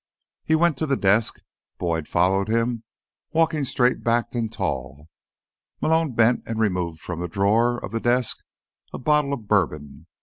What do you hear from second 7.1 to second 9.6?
a drawer of the desk a bottle of